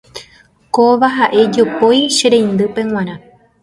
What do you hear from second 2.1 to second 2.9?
che reindýpe